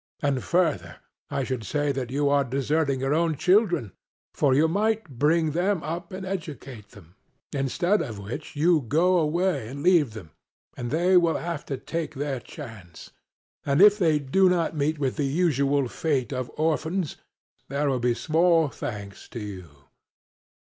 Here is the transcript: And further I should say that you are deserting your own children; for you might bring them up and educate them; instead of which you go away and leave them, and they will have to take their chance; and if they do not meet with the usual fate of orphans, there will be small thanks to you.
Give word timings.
And 0.23 0.43
further 0.43 0.95
I 1.29 1.43
should 1.43 1.63
say 1.63 1.91
that 1.91 2.09
you 2.09 2.27
are 2.27 2.43
deserting 2.43 3.01
your 3.01 3.13
own 3.13 3.35
children; 3.37 3.91
for 4.33 4.55
you 4.55 4.67
might 4.67 5.19
bring 5.19 5.51
them 5.51 5.83
up 5.83 6.11
and 6.11 6.25
educate 6.25 6.89
them; 6.89 7.13
instead 7.53 8.01
of 8.01 8.17
which 8.17 8.55
you 8.55 8.81
go 8.81 9.19
away 9.19 9.67
and 9.67 9.83
leave 9.83 10.13
them, 10.15 10.31
and 10.75 10.89
they 10.89 11.17
will 11.17 11.37
have 11.37 11.67
to 11.67 11.77
take 11.77 12.15
their 12.15 12.39
chance; 12.39 13.11
and 13.63 13.79
if 13.79 13.99
they 13.99 14.17
do 14.17 14.49
not 14.49 14.75
meet 14.75 14.97
with 14.97 15.17
the 15.17 15.25
usual 15.27 15.87
fate 15.87 16.33
of 16.33 16.49
orphans, 16.57 17.17
there 17.67 17.87
will 17.87 17.99
be 17.99 18.15
small 18.15 18.69
thanks 18.69 19.29
to 19.29 19.39
you. 19.39 19.69